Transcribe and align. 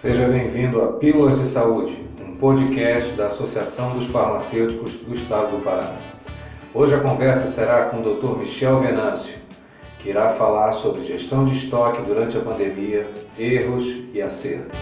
Seja 0.00 0.28
bem-vindo 0.28 0.80
a 0.80 0.94
Pílulas 0.94 1.40
de 1.40 1.44
Saúde, 1.44 1.92
um 2.26 2.34
podcast 2.36 3.12
da 3.16 3.26
Associação 3.26 3.94
dos 3.94 4.06
Farmacêuticos 4.06 5.02
do 5.02 5.14
Estado 5.14 5.58
do 5.58 5.62
Pará. 5.62 5.94
Hoje 6.72 6.94
a 6.94 7.00
conversa 7.00 7.48
será 7.48 7.90
com 7.90 7.98
o 8.00 8.14
Dr. 8.14 8.38
Michel 8.38 8.80
Venâncio, 8.80 9.38
que 9.98 10.08
irá 10.08 10.30
falar 10.30 10.72
sobre 10.72 11.04
gestão 11.04 11.44
de 11.44 11.52
estoque 11.52 12.00
durante 12.00 12.38
a 12.38 12.40
pandemia, 12.40 13.06
erros 13.38 13.84
e 14.14 14.22
acertos. 14.22 14.78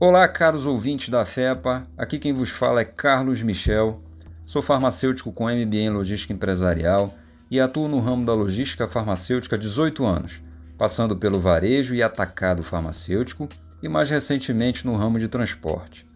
Olá, 0.00 0.26
caros 0.28 0.64
ouvintes 0.64 1.10
da 1.10 1.26
FEPA. 1.26 1.82
Aqui 1.94 2.18
quem 2.18 2.32
vos 2.32 2.48
fala 2.48 2.80
é 2.80 2.86
Carlos 2.86 3.42
Michel. 3.42 3.98
Sou 4.46 4.62
farmacêutico 4.62 5.30
com 5.30 5.44
MBA 5.44 5.76
em 5.76 5.90
Logística 5.90 6.32
Empresarial 6.32 7.12
e 7.50 7.60
atuo 7.60 7.86
no 7.86 8.00
ramo 8.00 8.24
da 8.24 8.32
logística 8.32 8.88
farmacêutica 8.88 9.56
há 9.56 9.58
18 9.58 10.06
anos, 10.06 10.40
passando 10.80 11.14
pelo 11.14 11.38
varejo 11.38 11.94
e 11.94 12.02
atacado 12.02 12.62
farmacêutico 12.62 13.46
e 13.82 13.88
mais 13.90 14.08
recentemente 14.08 14.86
no 14.86 14.96
ramo 14.96 15.18
de 15.18 15.28
transporte. 15.28 16.06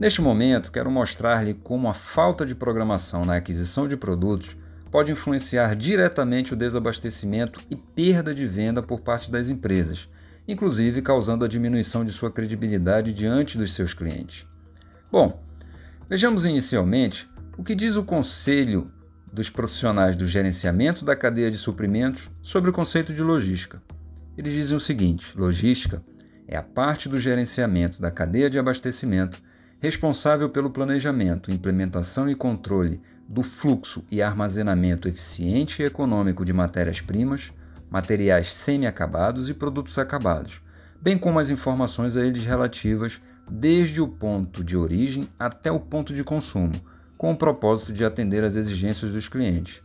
Neste 0.00 0.22
momento, 0.22 0.72
quero 0.72 0.90
mostrar-lhe 0.90 1.52
como 1.52 1.86
a 1.86 1.92
falta 1.92 2.46
de 2.46 2.54
programação 2.54 3.26
na 3.26 3.36
aquisição 3.36 3.86
de 3.86 3.98
produtos 3.98 4.56
pode 4.90 5.12
influenciar 5.12 5.76
diretamente 5.76 6.54
o 6.54 6.56
desabastecimento 6.56 7.60
e 7.70 7.76
perda 7.76 8.34
de 8.34 8.46
venda 8.46 8.82
por 8.82 9.02
parte 9.02 9.30
das 9.30 9.50
empresas 9.50 10.08
inclusive 10.48 11.02
causando 11.02 11.44
a 11.44 11.48
diminuição 11.48 12.04
de 12.04 12.12
sua 12.12 12.30
credibilidade 12.30 13.12
diante 13.12 13.56
dos 13.56 13.72
seus 13.72 13.94
clientes. 13.94 14.46
Bom, 15.10 15.40
vejamos 16.08 16.44
inicialmente 16.44 17.28
o 17.56 17.62
que 17.62 17.74
diz 17.74 17.96
o 17.96 18.04
Conselho 18.04 18.84
dos 19.32 19.48
Profissionais 19.48 20.16
do 20.16 20.26
Gerenciamento 20.26 21.04
da 21.04 21.14
Cadeia 21.16 21.50
de 21.50 21.56
Suprimentos 21.56 22.28
sobre 22.42 22.70
o 22.70 22.72
conceito 22.72 23.12
de 23.12 23.22
logística. 23.22 23.80
Eles 24.36 24.52
dizem 24.52 24.76
o 24.76 24.80
seguinte: 24.80 25.36
logística 25.36 26.02
é 26.46 26.56
a 26.56 26.62
parte 26.62 27.08
do 27.08 27.18
gerenciamento 27.18 28.00
da 28.00 28.10
cadeia 28.10 28.50
de 28.50 28.58
abastecimento 28.58 29.40
responsável 29.78 30.50
pelo 30.50 30.70
planejamento, 30.70 31.50
implementação 31.50 32.28
e 32.28 32.34
controle 32.34 33.00
do 33.28 33.42
fluxo 33.42 34.04
e 34.10 34.20
armazenamento 34.20 35.08
eficiente 35.08 35.80
e 35.80 35.86
econômico 35.86 36.44
de 36.44 36.52
matérias-primas, 36.52 37.52
materiais 37.88 38.52
semi-acabados 38.52 39.48
e 39.48 39.54
produtos 39.54 39.96
acabados, 39.96 40.60
bem 41.00 41.16
como 41.16 41.38
as 41.38 41.50
informações 41.50 42.16
a 42.16 42.24
eles 42.24 42.44
relativas 42.44 43.20
desde 43.50 44.00
o 44.00 44.08
ponto 44.08 44.62
de 44.62 44.76
origem 44.76 45.28
até 45.38 45.70
o 45.70 45.80
ponto 45.80 46.12
de 46.12 46.24
consumo, 46.24 46.72
com 47.20 47.32
o 47.32 47.36
propósito 47.36 47.92
de 47.92 48.02
atender 48.02 48.42
às 48.42 48.56
exigências 48.56 49.12
dos 49.12 49.28
clientes. 49.28 49.82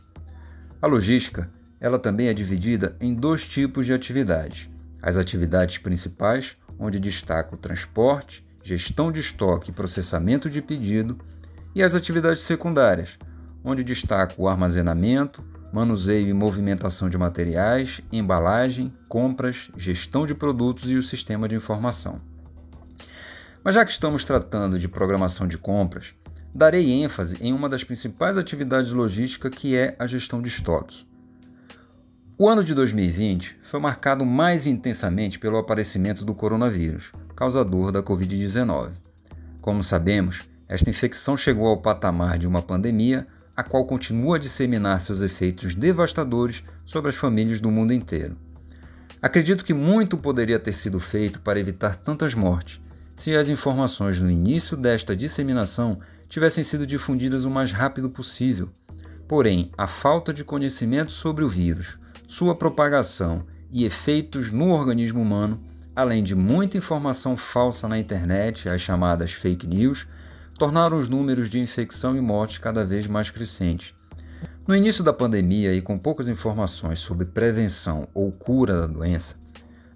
A 0.80 0.86
logística, 0.86 1.50
ela 1.78 1.98
também 1.98 2.28
é 2.28 2.32
dividida 2.32 2.96
em 2.98 3.12
dois 3.12 3.46
tipos 3.46 3.84
de 3.84 3.92
atividades: 3.92 4.70
as 5.02 5.18
atividades 5.18 5.76
principais, 5.76 6.54
onde 6.78 6.98
destaca 6.98 7.54
o 7.54 7.58
transporte, 7.58 8.42
gestão 8.64 9.12
de 9.12 9.20
estoque 9.20 9.70
e 9.70 9.74
processamento 9.74 10.48
de 10.48 10.62
pedido, 10.62 11.18
e 11.74 11.82
as 11.82 11.94
atividades 11.94 12.40
secundárias, 12.40 13.18
onde 13.62 13.84
destaca 13.84 14.34
o 14.38 14.48
armazenamento, 14.48 15.46
manuseio 15.70 16.30
e 16.30 16.32
movimentação 16.32 17.10
de 17.10 17.18
materiais, 17.18 18.00
embalagem, 18.10 18.90
compras, 19.10 19.68
gestão 19.76 20.24
de 20.24 20.34
produtos 20.34 20.90
e 20.90 20.96
o 20.96 21.02
sistema 21.02 21.46
de 21.46 21.54
informação. 21.54 22.16
Mas 23.62 23.74
já 23.74 23.84
que 23.84 23.92
estamos 23.92 24.24
tratando 24.24 24.78
de 24.78 24.88
programação 24.88 25.46
de 25.46 25.58
compras, 25.58 26.12
darei 26.56 26.90
ênfase 26.90 27.36
em 27.42 27.52
uma 27.52 27.68
das 27.68 27.84
principais 27.84 28.38
atividades 28.38 28.90
logísticas 28.90 29.54
que 29.54 29.76
é 29.76 29.94
a 29.98 30.06
gestão 30.06 30.40
de 30.40 30.48
estoque. 30.48 31.06
O 32.38 32.48
ano 32.48 32.64
de 32.64 32.72
2020 32.72 33.58
foi 33.62 33.78
marcado 33.78 34.24
mais 34.24 34.66
intensamente 34.66 35.38
pelo 35.38 35.58
aparecimento 35.58 36.24
do 36.24 36.34
coronavírus, 36.34 37.12
causador 37.34 37.92
da 37.92 38.02
Covid-19. 38.02 38.92
Como 39.60 39.82
sabemos, 39.82 40.48
esta 40.66 40.88
infecção 40.88 41.36
chegou 41.36 41.66
ao 41.66 41.76
patamar 41.76 42.38
de 42.38 42.46
uma 42.46 42.62
pandemia 42.62 43.26
a 43.54 43.62
qual 43.62 43.84
continua 43.84 44.36
a 44.36 44.38
disseminar 44.38 45.02
seus 45.02 45.20
efeitos 45.20 45.74
devastadores 45.74 46.62
sobre 46.86 47.10
as 47.10 47.16
famílias 47.16 47.60
do 47.60 47.70
mundo 47.70 47.92
inteiro. 47.92 48.34
Acredito 49.20 49.62
que 49.62 49.74
muito 49.74 50.16
poderia 50.16 50.58
ter 50.58 50.72
sido 50.72 50.98
feito 50.98 51.38
para 51.40 51.60
evitar 51.60 51.96
tantas 51.96 52.32
mortes, 52.32 52.80
se 53.14 53.34
as 53.34 53.48
informações 53.48 54.20
no 54.20 54.30
início 54.30 54.76
desta 54.76 55.16
disseminação 55.16 55.98
tivessem 56.28 56.64
sido 56.64 56.86
difundidas 56.86 57.44
o 57.44 57.50
mais 57.50 57.72
rápido 57.72 58.10
possível. 58.10 58.68
Porém, 59.28 59.70
a 59.76 59.86
falta 59.86 60.32
de 60.32 60.44
conhecimento 60.44 61.10
sobre 61.10 61.44
o 61.44 61.48
vírus, 61.48 61.98
sua 62.26 62.54
propagação 62.54 63.44
e 63.70 63.84
efeitos 63.84 64.50
no 64.52 64.70
organismo 64.70 65.20
humano, 65.20 65.60
além 65.94 66.22
de 66.22 66.34
muita 66.34 66.78
informação 66.78 67.36
falsa 67.36 67.88
na 67.88 67.98
internet, 67.98 68.68
as 68.68 68.80
chamadas 68.80 69.32
fake 69.32 69.66
news, 69.66 70.06
tornaram 70.58 70.98
os 70.98 71.08
números 71.08 71.50
de 71.50 71.58
infecção 71.58 72.16
e 72.16 72.20
morte 72.20 72.60
cada 72.60 72.84
vez 72.84 73.06
mais 73.06 73.30
crescentes. 73.30 73.94
No 74.66 74.74
início 74.74 75.04
da 75.04 75.12
pandemia 75.12 75.72
e 75.74 75.80
com 75.80 75.98
poucas 75.98 76.28
informações 76.28 76.98
sobre 76.98 77.26
prevenção 77.26 78.08
ou 78.12 78.32
cura 78.32 78.80
da 78.80 78.86
doença, 78.86 79.34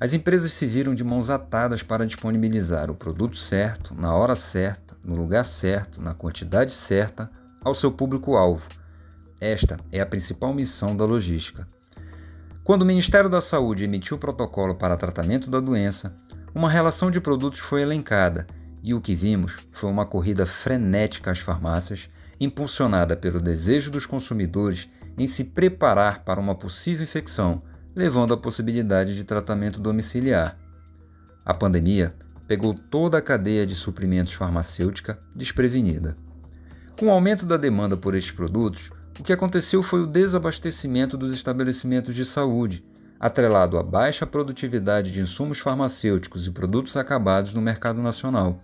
as 0.01 0.15
empresas 0.15 0.55
se 0.55 0.65
viram 0.65 0.95
de 0.95 1.05
mãos 1.05 1.29
atadas 1.29 1.83
para 1.83 2.07
disponibilizar 2.07 2.91
o 2.91 2.95
produto 2.95 3.37
certo, 3.37 3.95
na 3.95 4.15
hora 4.15 4.35
certa, 4.35 4.97
no 5.05 5.15
lugar 5.15 5.45
certo, 5.45 6.01
na 6.01 6.15
quantidade 6.15 6.73
certa, 6.73 7.31
ao 7.63 7.75
seu 7.75 7.93
público-alvo. 7.93 8.67
Esta 9.39 9.77
é 9.93 10.01
a 10.01 10.07
principal 10.07 10.55
missão 10.55 10.97
da 10.97 11.05
logística. 11.05 11.69
Quando 12.65 12.81
o 12.81 12.87
Ministério 12.87 13.29
da 13.29 13.43
Saúde 13.43 13.85
emitiu 13.85 14.17
o 14.17 14.21
protocolo 14.21 14.75
para 14.75 14.97
tratamento 14.97 15.51
da 15.51 15.61
doença, 15.61 16.15
uma 16.55 16.71
relação 16.71 17.11
de 17.11 17.21
produtos 17.21 17.59
foi 17.59 17.83
elencada 17.83 18.47
e 18.83 18.95
o 18.95 19.03
que 19.03 19.15
vimos 19.15 19.59
foi 19.71 19.91
uma 19.91 20.07
corrida 20.07 20.47
frenética 20.47 21.31
às 21.31 21.41
farmácias, 21.41 22.09
impulsionada 22.41 23.15
pelo 23.17 23.39
desejo 23.39 23.91
dos 23.91 24.07
consumidores 24.07 24.89
em 25.19 25.27
se 25.27 25.45
preparar 25.45 26.25
para 26.25 26.41
uma 26.41 26.55
possível 26.55 27.03
infecção, 27.03 27.63
levando 28.01 28.33
à 28.33 28.37
possibilidade 28.37 29.15
de 29.15 29.25
tratamento 29.25 29.79
domiciliar. 29.79 30.57
A 31.45 31.53
pandemia 31.53 32.15
pegou 32.49 32.75
toda 32.75 33.19
a 33.19 33.21
cadeia 33.21 33.67
de 33.67 33.75
suprimentos 33.75 34.33
farmacêutica 34.33 35.19
desprevenida. 35.37 36.15
Com 36.99 37.09
o 37.09 37.11
aumento 37.11 37.45
da 37.45 37.59
demanda 37.59 37.99
por 37.99 38.15
estes 38.15 38.33
produtos, 38.33 38.91
o 39.19 39.23
que 39.23 39.35
aconteceu 39.35 39.83
foi 39.83 40.01
o 40.01 40.07
desabastecimento 40.07 41.15
dos 41.15 41.31
estabelecimentos 41.31 42.15
de 42.15 42.25
saúde, 42.25 42.83
atrelado 43.21 43.77
à 43.77 43.83
baixa 43.83 44.27
produtividade 44.27 45.13
de 45.13 45.21
insumos 45.21 45.59
farmacêuticos 45.59 46.47
e 46.47 46.51
produtos 46.51 46.97
acabados 46.97 47.53
no 47.53 47.61
mercado 47.61 48.01
nacional. 48.01 48.63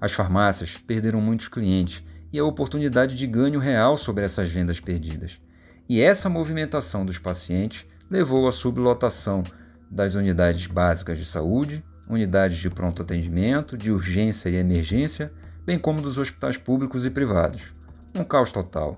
As 0.00 0.12
farmácias 0.12 0.78
perderam 0.78 1.20
muitos 1.20 1.46
clientes 1.46 2.02
e 2.32 2.38
a 2.38 2.44
oportunidade 2.44 3.16
de 3.16 3.26
ganho 3.26 3.60
real 3.60 3.98
sobre 3.98 4.24
essas 4.24 4.48
vendas 4.48 4.80
perdidas. 4.80 5.38
E 5.86 6.00
essa 6.00 6.30
movimentação 6.30 7.04
dos 7.04 7.18
pacientes 7.18 7.84
levou 8.12 8.46
à 8.46 8.52
sublotação 8.52 9.42
das 9.90 10.14
unidades 10.14 10.66
básicas 10.66 11.16
de 11.16 11.24
saúde, 11.24 11.82
unidades 12.08 12.58
de 12.58 12.68
pronto 12.68 13.00
atendimento, 13.00 13.76
de 13.76 13.90
urgência 13.90 14.50
e 14.50 14.56
emergência, 14.56 15.32
bem 15.64 15.78
como 15.78 16.02
dos 16.02 16.18
hospitais 16.18 16.58
públicos 16.58 17.06
e 17.06 17.10
privados. 17.10 17.72
Um 18.14 18.22
caos 18.22 18.52
total. 18.52 18.96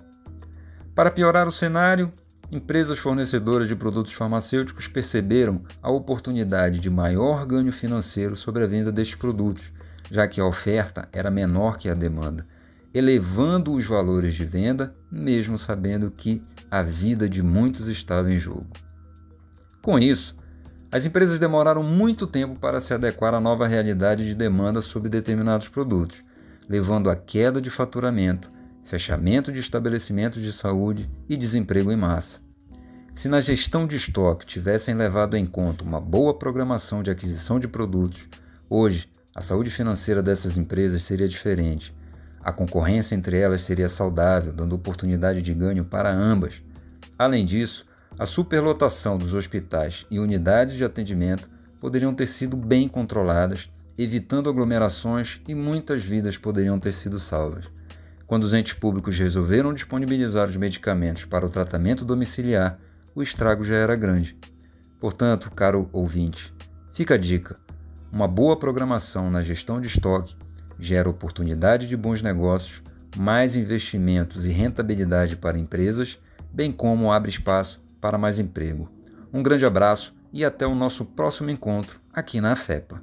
Para 0.95 1.13
piorar 1.13 1.47
o 1.47 1.53
cenário, 1.53 2.13
empresas 2.51 2.99
fornecedoras 2.99 3.69
de 3.69 3.77
produtos 3.77 4.13
farmacêuticos 4.13 4.89
perceberam 4.89 5.63
a 5.81 5.91
oportunidade 5.91 6.81
de 6.81 6.91
maior 6.91 7.47
ganho 7.47 7.73
financeiro 7.73 8.35
sobre 8.35 8.65
a 8.65 8.67
venda 8.67 8.91
destes 8.91 9.17
produtos 9.17 9.73
já 10.11 10.29
que 10.29 10.41
a 10.41 10.45
oferta 10.45 11.09
era 11.13 11.31
menor 11.31 11.77
que 11.77 11.89
a 11.89 11.95
demanda, 11.95 12.47
elevando 12.93 13.75
os 13.75 13.87
valores 13.87 14.35
de 14.35 14.45
venda, 14.45 14.95
mesmo 15.11 15.59
sabendo 15.59 16.11
que 16.11 16.43
a 16.71 16.83
vida 16.83 17.29
de 17.29 17.43
muitos 17.43 17.89
estava 17.89 18.33
em 18.33 18.39
jogo. 18.39 18.84
Com 19.85 19.99
isso, 19.99 20.35
as 20.91 21.05
empresas 21.05 21.39
demoraram 21.39 21.83
muito 21.83 22.27
tempo 22.27 22.59
para 22.59 22.81
se 22.81 22.95
adequar 22.95 23.35
à 23.35 23.41
nova 23.41 23.67
realidade 23.67 24.25
de 24.25 24.35
demanda 24.35 24.81
sobre 24.81 25.11
determinados 25.11 25.69
produtos, 25.69 26.23
levando 26.67 27.11
à 27.11 27.15
queda 27.15 27.61
de 27.61 27.69
faturamento, 27.69 28.51
fechamento 28.83 29.53
de 29.53 29.61
estabelecimentos 29.61 30.43
de 30.43 30.55
saúde 30.55 31.11
e 31.29 31.37
desemprego 31.37 31.93
em 31.93 31.97
massa. 31.97 32.41
Se 33.13 33.29
na 33.29 33.43
gestão 33.43 33.87
de 33.87 33.97
estoque 33.97 34.47
tivessem 34.47 34.95
levado 34.95 35.37
em 35.37 35.45
conta 35.45 35.85
uma 35.85 36.01
boa 36.01 36.33
programação 36.33 37.03
de 37.03 37.11
aquisição 37.11 37.61
de 37.61 37.69
produtos, 37.69 38.27
hoje 38.71 39.07
a 39.35 39.43
saúde 39.43 39.69
financeira 39.69 40.23
dessas 40.23 40.57
empresas 40.57 41.03
seria 41.03 41.29
diferente. 41.29 41.95
A 42.43 42.51
concorrência 42.51 43.15
entre 43.15 43.39
elas 43.39 43.61
seria 43.61 43.91
saudável, 43.91 44.51
dando 44.51 44.77
oportunidade 44.77 45.43
de 45.43 45.53
ganho 45.53 45.85
para 45.85 46.11
ambas. 46.11 46.63
Além 47.19 47.45
disso, 47.45 47.85
a 48.19 48.27
superlotação 48.27 49.19
dos 49.19 49.35
hospitais 49.35 50.07
e 50.09 50.21
unidades 50.21 50.75
de 50.75 50.85
atendimento 50.85 51.51
poderiam 51.81 52.15
ter 52.15 52.27
sido 52.27 52.57
bem 52.57 52.89
controladas, 52.89 53.69
evitando 53.99 54.49
aglomerações 54.49 55.41
e 55.49 55.55
muitas 55.55 56.03
vidas 56.03 56.37
poderiam 56.37 56.79
ter 56.79 56.93
sido 56.93 57.19
salvas. 57.19 57.69
Quando 58.27 58.45
os 58.45 58.55
entes 58.55 58.73
públicos 58.73 59.19
resolveram 59.19 59.73
disponibilizar 59.73 60.49
os 60.49 60.57
medicamentos 60.57 61.25
para 61.25 61.45
o 61.45 61.51
tratamento 61.51 62.05
domiciliar, 62.05 62.79
o 63.15 63.23
estrago 63.23 63.65
já 63.65 63.75
era 63.75 63.97
grande. 63.97 64.39
Portanto, 65.01 65.51
caro 65.51 65.89
ouvinte, 65.93 66.55
fica 66.93 67.15
a 67.15 67.19
dica: 67.19 67.57
uma 68.13 68.29
boa 68.29 68.57
programação 68.57 69.31
na 69.31 69.43
gestão 69.43 69.81
de 69.81 69.89
estoque 69.89 70.37
gera 70.79 71.09
oportunidade 71.09 71.87
de 71.87 71.97
bons 71.97 72.23
negócios, 72.23 72.81
mais 73.17 73.55
investimentos 73.57 74.47
e 74.47 74.51
rentabilidade 74.51 75.37
para 75.37 75.59
empresas, 75.59 76.19
bem 76.53 76.73
como 76.73 77.13
abre 77.13 77.31
espaço 77.31 77.84
para 78.05 78.19
mais 78.19 78.39
emprego. 78.39 78.91
Um 79.33 79.43
grande 79.43 79.65
abraço 79.65 80.15
e 80.31 80.45
até 80.45 80.67
o 80.67 80.75
nosso 80.75 81.07
próximo 81.07 81.49
encontro 81.49 81.99
aqui 82.13 82.39
na 82.39 82.55
FEPA. 82.55 83.03